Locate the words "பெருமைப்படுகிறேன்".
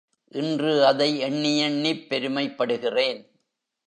2.09-3.19